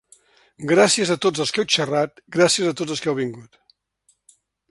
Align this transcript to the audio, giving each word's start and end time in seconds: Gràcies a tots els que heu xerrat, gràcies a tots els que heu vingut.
Gràcies 0.69 1.11
a 1.15 1.17
tots 1.25 1.43
els 1.45 1.51
que 1.57 1.61
heu 1.63 1.67
xerrat, 1.75 2.17
gràcies 2.37 2.71
a 2.71 2.75
tots 2.81 2.95
els 2.97 3.03
que 3.05 3.11
heu 3.13 3.17
vingut. 3.23 3.63